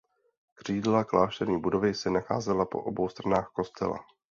Křídla 0.53 1.03
klášterní 1.03 1.61
budovy 1.61 1.93
se 1.93 2.09
nacházela 2.09 2.65
po 2.65 2.79
obou 2.83 3.09
stranách 3.09 3.49
kostela. 3.53 3.99